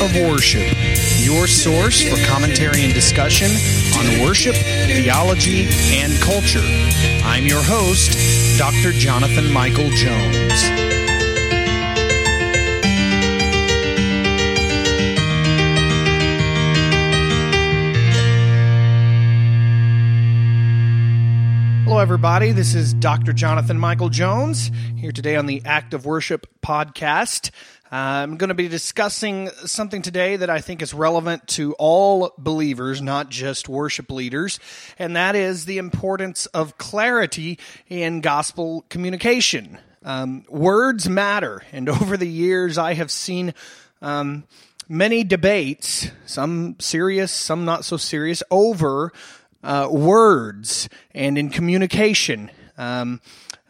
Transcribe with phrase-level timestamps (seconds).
[0.00, 0.66] of Worship,
[1.18, 3.50] your source for commentary and discussion
[3.98, 6.62] on worship, theology, and culture.
[7.22, 8.92] I'm your host, Dr.
[8.92, 10.62] Jonathan Michael Jones.
[21.84, 22.52] Hello, everybody.
[22.52, 23.34] This is Dr.
[23.34, 27.50] Jonathan Michael Jones here today on the Act of Worship podcast.
[27.92, 33.02] I'm going to be discussing something today that I think is relevant to all believers,
[33.02, 34.60] not just worship leaders,
[34.96, 39.78] and that is the importance of clarity in gospel communication.
[40.04, 43.54] Um, words matter, and over the years, I have seen
[44.00, 44.44] um,
[44.88, 49.12] many debates, some serious, some not so serious, over
[49.64, 52.52] uh, words and in communication.
[52.78, 53.20] Um,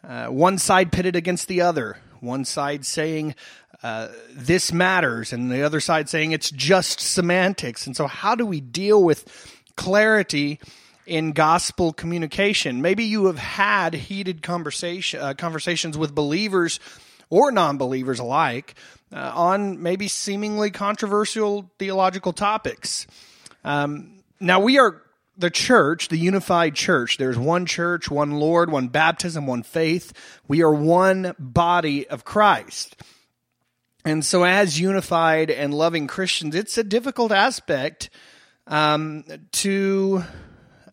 [0.05, 1.97] uh, one side pitted against the other.
[2.21, 3.35] One side saying
[3.83, 7.87] uh, this matters, and the other side saying it's just semantics.
[7.87, 9.25] And so, how do we deal with
[9.77, 10.61] clarity
[11.07, 12.83] in gospel communication?
[12.83, 16.79] Maybe you have had heated conversation uh, conversations with believers
[17.31, 18.75] or non-believers alike
[19.15, 23.07] uh, on maybe seemingly controversial theological topics.
[23.65, 25.03] Um, now, we are
[25.39, 27.17] the church, the unified church.
[27.17, 30.13] There's one church, one Lord, one baptism, one faith.
[30.47, 32.97] We are one body of Christ.
[34.05, 38.09] And so, as unified and loving Christians, it's a difficult aspect
[38.67, 40.25] um, to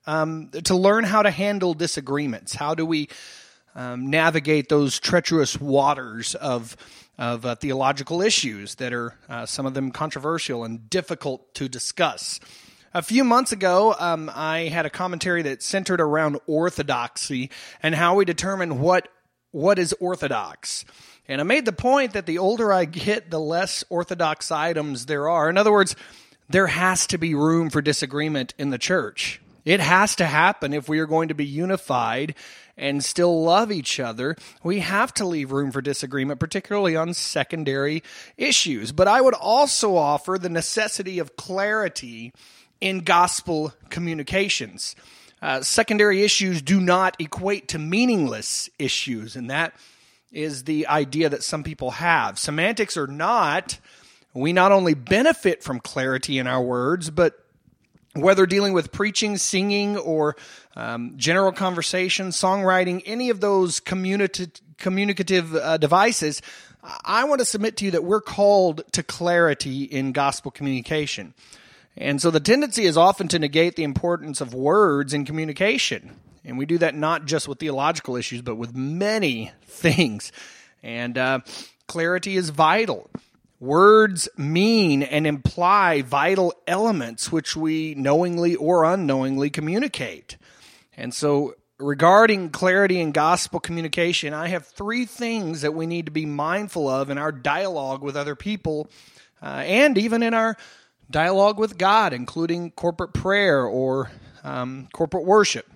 [0.05, 2.53] um, to learn how to handle disagreements.
[2.53, 3.07] How do we
[3.75, 6.75] um, navigate those treacherous waters of
[7.17, 12.41] of uh, theological issues that are uh, some of them controversial and difficult to discuss?
[12.93, 18.15] A few months ago, um, I had a commentary that centered around orthodoxy and how
[18.15, 19.07] we determine what
[19.51, 20.83] what is orthodox.
[21.27, 25.27] And I made the point that the older I get, the less orthodox items there
[25.27, 25.49] are.
[25.49, 25.95] In other words,
[26.49, 29.41] there has to be room for disagreement in the church.
[29.65, 32.35] It has to happen if we are going to be unified
[32.77, 34.37] and still love each other.
[34.63, 38.01] We have to leave room for disagreement, particularly on secondary
[38.37, 38.93] issues.
[38.93, 42.31] But I would also offer the necessity of clarity
[42.79, 44.95] in gospel communications.
[45.41, 49.73] Uh, secondary issues do not equate to meaningless issues, and that
[50.31, 52.37] is the idea that some people have.
[52.37, 53.79] Semantics or not,
[54.33, 57.43] we not only benefit from clarity in our words, but
[58.13, 60.35] whether dealing with preaching, singing, or
[60.75, 66.41] um, general conversation, songwriting, any of those communi- communicative uh, devices,
[67.03, 71.33] I want to submit to you that we're called to clarity in gospel communication.
[71.95, 76.15] And so the tendency is often to negate the importance of words in communication.
[76.47, 80.31] And we do that not just with theological issues, but with many things.
[80.81, 81.41] And uh,
[81.87, 83.09] clarity is vital.
[83.59, 90.37] Words mean and imply vital elements which we knowingly or unknowingly communicate.
[90.95, 96.11] And so, regarding clarity in gospel communication, I have three things that we need to
[96.11, 98.89] be mindful of in our dialogue with other people
[99.41, 100.55] uh, and even in our
[101.09, 104.11] dialogue with God, including corporate prayer or
[104.43, 105.67] um, corporate worship.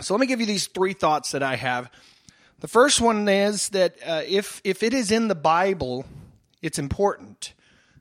[0.00, 1.90] So let me give you these three thoughts that I have.
[2.60, 6.04] The first one is that uh, if if it is in the Bible,
[6.62, 7.54] it's important.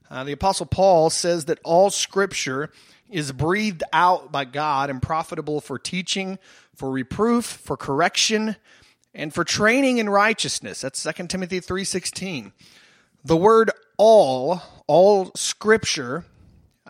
[0.09, 2.71] Uh, the Apostle Paul says that all Scripture
[3.09, 6.39] is breathed out by God and profitable for teaching,
[6.75, 8.55] for reproof, for correction,
[9.13, 10.81] and for training in righteousness.
[10.81, 12.53] That's 2 Timothy 3:16.
[13.23, 16.25] The word all, all scripture,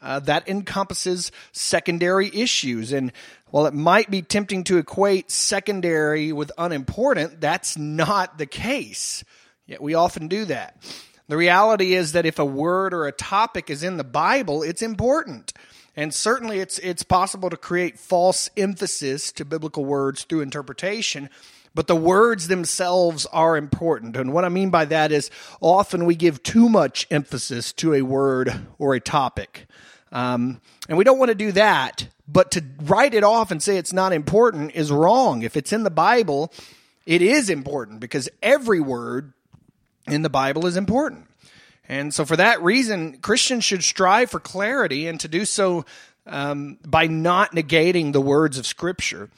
[0.01, 2.91] uh, that encompasses secondary issues.
[2.91, 3.11] And
[3.47, 9.23] while it might be tempting to equate secondary with unimportant, that's not the case.
[9.65, 10.77] Yet we often do that.
[11.27, 14.81] The reality is that if a word or a topic is in the Bible, it's
[14.81, 15.53] important.
[15.95, 21.29] And certainly it's, it's possible to create false emphasis to biblical words through interpretation
[21.75, 24.15] but the words themselves are important.
[24.15, 25.29] And what I mean by that is
[25.61, 29.67] often we give too much emphasis to a word or a topic.
[30.11, 33.77] Um, and we don't want to do that, but to write it off and say
[33.77, 35.43] it's not important is wrong.
[35.43, 36.51] If it's in the Bible,
[37.05, 39.33] it is important because every word
[40.07, 41.27] in the Bible is important.
[41.87, 45.85] And so, for that reason, Christians should strive for clarity and to do so
[46.27, 49.29] um, by not negating the words of Scripture.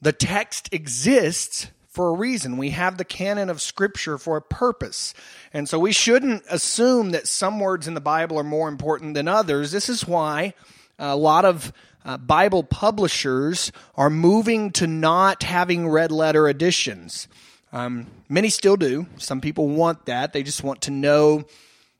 [0.00, 2.56] The text exists for a reason.
[2.56, 5.14] We have the canon of Scripture for a purpose.
[5.52, 9.26] And so we shouldn't assume that some words in the Bible are more important than
[9.26, 9.72] others.
[9.72, 10.54] This is why
[10.98, 11.72] a lot of
[12.04, 17.26] uh, Bible publishers are moving to not having red letter editions.
[17.72, 19.06] Um, many still do.
[19.16, 20.32] Some people want that.
[20.32, 21.44] They just want to know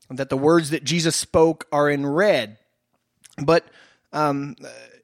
[0.09, 2.57] that the words that Jesus spoke are in red.
[3.37, 3.65] But
[4.11, 4.55] um,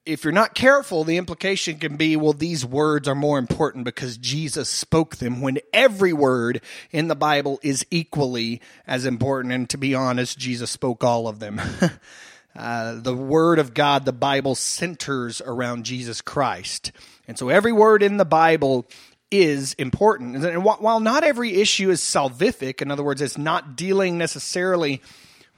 [0.05, 4.17] if you're not careful, the implication can be, well, these words are more important because
[4.17, 6.61] Jesus spoke them when every word
[6.91, 9.53] in the Bible is equally as important.
[9.53, 11.59] And to be honest, Jesus spoke all of them.
[12.55, 16.91] uh, the word of God, the Bible centers around Jesus Christ.
[17.27, 18.87] And so every word in the Bible
[19.31, 20.45] is important.
[20.45, 25.01] And while not every issue is salvific, in other words, it's not dealing necessarily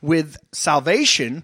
[0.02, 1.44] with salvation,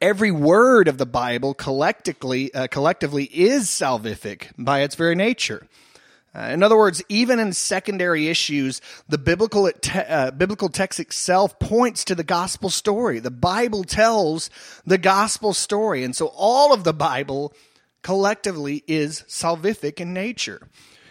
[0.00, 5.66] every word of the Bible collectively uh, collectively is salvific by its very nature.
[6.34, 11.58] Uh, in other words, even in secondary issues, the biblical te- uh, biblical text itself
[11.58, 13.18] points to the gospel story.
[13.18, 14.50] The Bible tells
[14.86, 17.54] the gospel story, and so all of the Bible
[18.02, 20.68] collectively is salvific in nature.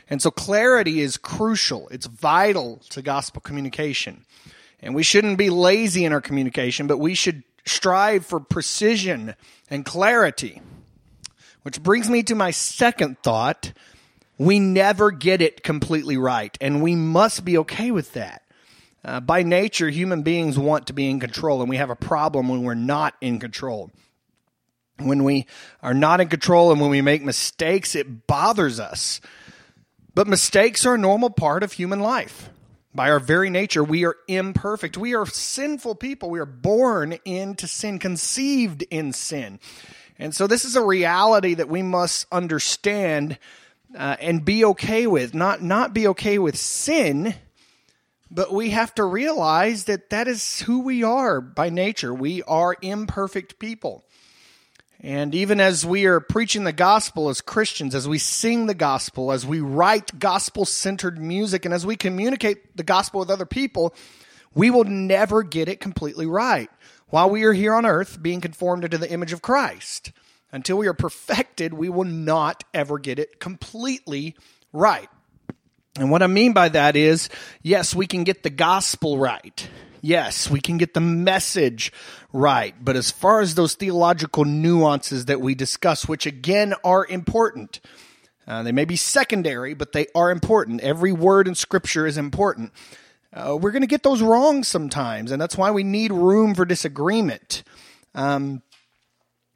[0.09, 1.89] And so clarity is crucial.
[1.89, 4.23] It's vital to gospel communication.
[4.79, 9.35] And we shouldn't be lazy in our communication, but we should strive for precision
[9.69, 10.61] and clarity.
[11.63, 13.73] Which brings me to my second thought.
[14.37, 18.43] We never get it completely right, and we must be okay with that.
[19.03, 22.49] Uh, by nature, human beings want to be in control, and we have a problem
[22.49, 23.91] when we're not in control.
[24.99, 25.45] When we
[25.83, 29.21] are not in control and when we make mistakes, it bothers us.
[30.15, 32.49] But mistakes are a normal part of human life.
[32.97, 34.97] By our very nature, we are imperfect.
[34.97, 36.31] We are sinful people.
[36.31, 39.59] We are born into sin, conceived in sin.
[40.17, 43.37] And so, this is a reality that we must understand
[43.95, 45.35] uh, and be okay with.
[45.35, 47.35] Not, not be okay with sin,
[48.31, 52.11] but we have to realize that that is who we are by nature.
[52.11, 54.06] We are imperfect people.
[54.99, 59.31] And even as we are preaching the gospel as Christians, as we sing the gospel,
[59.31, 63.93] as we write gospel centered music, and as we communicate the gospel with other people,
[64.55, 66.69] we will never get it completely right
[67.09, 70.11] while we are here on earth being conformed into the image of Christ.
[70.51, 74.35] Until we are perfected, we will not ever get it completely
[74.73, 75.09] right.
[75.99, 77.29] And what I mean by that is,
[77.61, 79.69] yes, we can get the gospel right.
[80.01, 81.91] Yes, we can get the message
[82.31, 82.75] right.
[82.79, 87.79] But as far as those theological nuances that we discuss, which again are important,
[88.47, 90.81] uh, they may be secondary, but they are important.
[90.81, 92.71] Every word in Scripture is important.
[93.33, 96.65] Uh, we're going to get those wrong sometimes, and that's why we need room for
[96.65, 97.63] disagreement.
[98.15, 98.61] Um,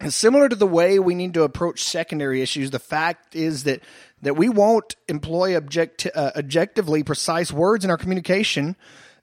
[0.08, 3.82] similar to the way we need to approach secondary issues, the fact is that
[4.22, 8.76] that we won't employ object, uh, objectively precise words in our communication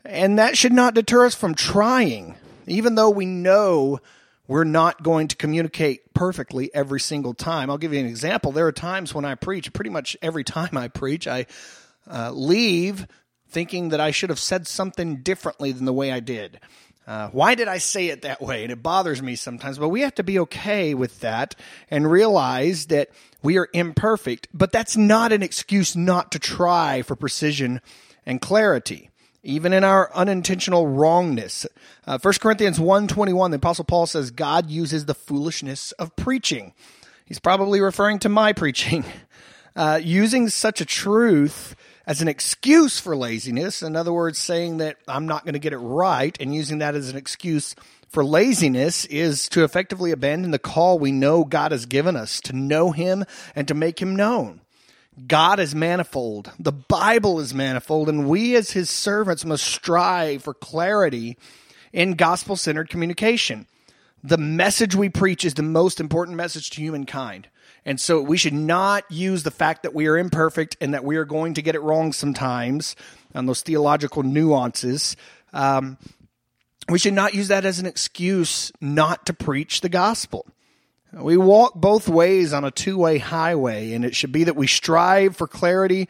[0.05, 2.35] and that should not deter us from trying,
[2.67, 4.01] even though we know
[4.47, 7.71] we're not going to communicate perfectly every single time.
[7.71, 8.51] I'll give you an example.
[8.51, 11.47] There are times when I preach, pretty much every time I preach, I
[12.11, 13.07] uh, leave
[13.51, 16.61] thinking that I should have said something differently than the way I did.
[17.07, 18.63] Uh, why did I say it that way?
[18.63, 21.55] And it bothers me sometimes, but we have to be okay with that
[21.91, 23.09] and realize that
[23.43, 27.81] we are imperfect, but that's not an excuse not to try for precision
[28.27, 29.09] and clarity
[29.49, 31.67] even in our unintentional wrongness.
[32.07, 36.75] Uh, 1 Corinthians 1.21, the Apostle Paul says, God uses the foolishness of preaching.
[37.25, 39.07] He's probably referring to my preaching.
[39.75, 41.75] Uh, using such a truth
[42.07, 45.73] as an excuse for laziness, in other words, saying that I'm not going to get
[45.73, 47.75] it right, and using that as an excuse
[48.09, 52.53] for laziness is to effectively abandon the call we know God has given us to
[52.53, 53.25] know Him
[53.55, 54.61] and to make Him known.
[55.27, 56.53] God is manifold.
[56.59, 61.37] The Bible is manifold, and we as his servants must strive for clarity
[61.93, 63.67] in gospel centered communication.
[64.23, 67.49] The message we preach is the most important message to humankind.
[67.85, 71.17] And so we should not use the fact that we are imperfect and that we
[71.17, 72.97] are going to get it wrong sometimes
[73.35, 75.17] on those theological nuances.
[75.53, 75.97] Um,
[76.89, 80.47] we should not use that as an excuse not to preach the gospel.
[81.13, 84.67] We walk both ways on a two way highway, and it should be that we
[84.67, 86.09] strive for clarity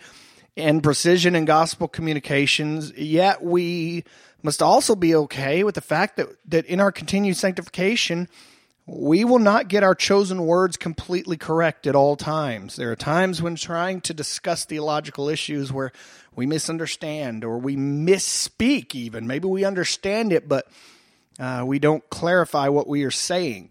[0.56, 4.04] and precision in gospel communications, yet we
[4.42, 8.28] must also be okay with the fact that, that in our continued sanctification,
[8.86, 12.76] we will not get our chosen words completely correct at all times.
[12.76, 15.92] There are times when trying to discuss theological issues where
[16.34, 19.26] we misunderstand or we misspeak, even.
[19.26, 20.66] Maybe we understand it, but
[21.38, 23.70] uh, we don't clarify what we are saying.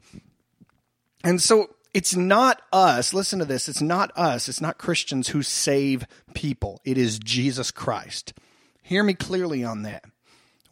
[1.27, 5.43] And so it's not us, listen to this, it's not us, it's not Christians who
[5.43, 6.79] save people.
[6.85, 8.33] It is Jesus Christ.
[8.81, 10.05] Hear me clearly on that.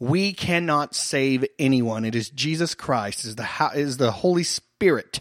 [0.00, 2.06] We cannot save anyone.
[2.06, 5.20] It is Jesus Christ, is the is the Holy Spirit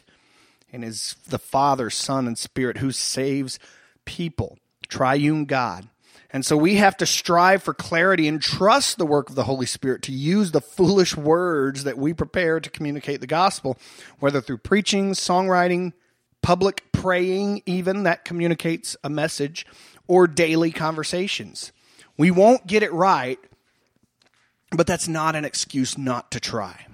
[0.71, 3.59] and is the Father, Son and Spirit who saves
[4.05, 4.57] people.
[4.87, 5.89] Triune God.
[6.35, 9.65] And so we have to strive for clarity and trust the work of the Holy
[9.65, 13.77] Spirit to use the foolish words that we prepare to communicate the gospel,
[14.19, 15.93] whether through preaching, songwriting,
[16.41, 19.65] public praying, even that communicates a message,
[20.09, 21.71] or daily conversations.
[22.17, 23.39] We won't get it right,
[24.71, 26.85] but that's not an excuse not to try.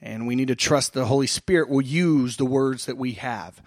[0.00, 3.60] And we need to trust the Holy Spirit will use the words that we have.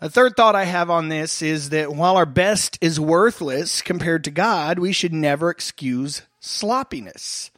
[0.00, 4.22] A third thought I have on this is that while our best is worthless compared
[4.24, 7.50] to God, we should never excuse sloppiness.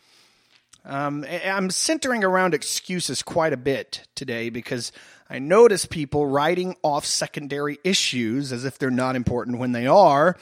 [0.86, 4.90] Um, I'm centering around excuses quite a bit today because
[5.28, 10.38] I notice people writing off secondary issues as if they're not important when they are,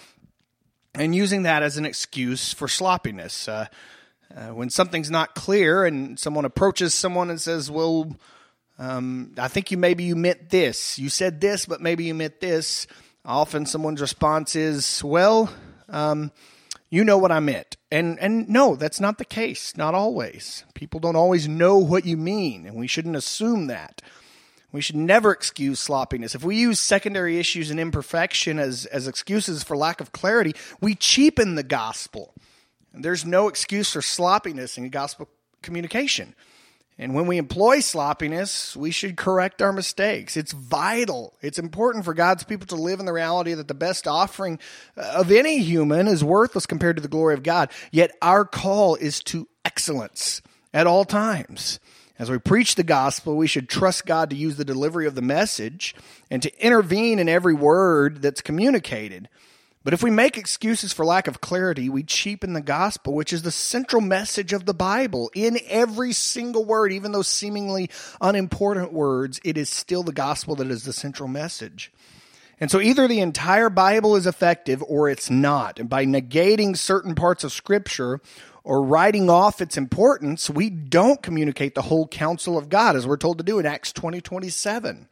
[0.94, 3.48] and using that as an excuse for sloppiness.
[3.48, 3.66] Uh,
[4.36, 8.16] uh, when something's not clear and someone approaches someone and says, Well,
[8.78, 10.98] um, I think you maybe you meant this.
[10.98, 12.86] You said this, but maybe you meant this.
[13.24, 15.52] Often someone's response is, "Well,
[15.88, 16.30] um,
[16.88, 19.76] you know what I meant," and and no, that's not the case.
[19.76, 20.64] Not always.
[20.74, 24.00] People don't always know what you mean, and we shouldn't assume that.
[24.70, 26.34] We should never excuse sloppiness.
[26.34, 30.94] If we use secondary issues and imperfection as, as excuses for lack of clarity, we
[30.94, 32.34] cheapen the gospel.
[32.92, 35.28] There's no excuse for sloppiness in gospel
[35.62, 36.34] communication.
[37.00, 40.36] And when we employ sloppiness, we should correct our mistakes.
[40.36, 41.34] It's vital.
[41.40, 44.58] It's important for God's people to live in the reality that the best offering
[44.96, 47.70] uh, of any human is worthless compared to the glory of God.
[47.92, 50.42] Yet our call is to excellence
[50.74, 51.78] at all times.
[52.18, 55.22] As we preach the gospel, we should trust God to use the delivery of the
[55.22, 55.94] message
[56.32, 59.28] and to intervene in every word that's communicated.
[59.88, 63.40] But if we make excuses for lack of clarity, we cheapen the gospel, which is
[63.40, 65.30] the central message of the Bible.
[65.34, 67.88] In every single word, even those seemingly
[68.20, 71.90] unimportant words, it is still the gospel that is the central message.
[72.60, 75.80] And so either the entire Bible is effective or it's not.
[75.80, 78.20] And by negating certain parts of Scripture
[78.64, 83.16] or writing off its importance, we don't communicate the whole counsel of God, as we're
[83.16, 85.08] told to do in Acts 20 27.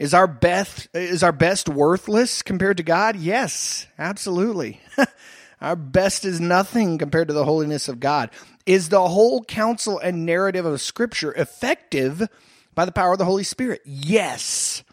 [0.00, 3.16] Is our best is our best worthless compared to God?
[3.16, 4.80] Yes, absolutely.
[5.60, 8.30] our best is nothing compared to the holiness of God.
[8.64, 12.26] Is the whole counsel and narrative of scripture effective
[12.74, 13.82] by the power of the Holy Spirit?
[13.84, 14.84] Yes.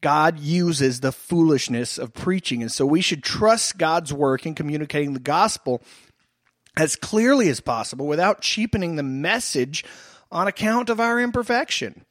[0.00, 5.12] God uses the foolishness of preaching and so we should trust God's work in communicating
[5.12, 5.82] the gospel
[6.78, 9.84] as clearly as possible without cheapening the message
[10.32, 12.05] on account of our imperfection.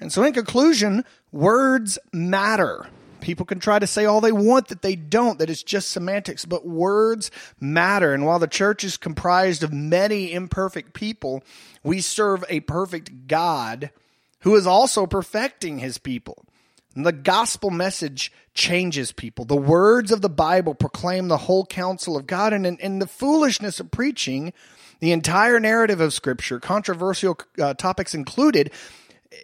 [0.00, 2.86] And so, in conclusion, words matter.
[3.20, 6.44] People can try to say all they want that they don't, that it's just semantics,
[6.44, 8.12] but words matter.
[8.12, 11.42] And while the church is comprised of many imperfect people,
[11.82, 13.90] we serve a perfect God
[14.40, 16.44] who is also perfecting his people.
[16.94, 19.46] And the gospel message changes people.
[19.46, 23.06] The words of the Bible proclaim the whole counsel of God, and in, in the
[23.06, 24.52] foolishness of preaching,
[25.00, 28.70] the entire narrative of Scripture, controversial uh, topics included,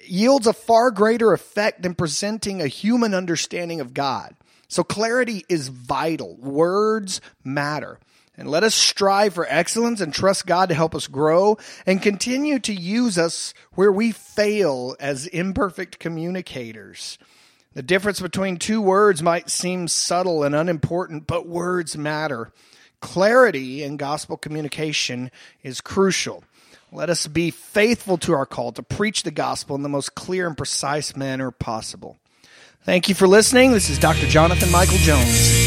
[0.06, 4.34] yields a far greater effect than presenting a human understanding of God.
[4.68, 6.36] So clarity is vital.
[6.36, 7.98] Words matter.
[8.36, 12.58] And let us strive for excellence and trust God to help us grow and continue
[12.60, 17.18] to use us where we fail as imperfect communicators.
[17.74, 22.50] The difference between two words might seem subtle and unimportant, but words matter.
[23.00, 25.30] Clarity in gospel communication
[25.62, 26.42] is crucial.
[26.92, 30.48] Let us be faithful to our call to preach the gospel in the most clear
[30.48, 32.18] and precise manner possible.
[32.82, 33.70] Thank you for listening.
[33.70, 34.26] This is Dr.
[34.26, 35.60] Jonathan Michael Jones.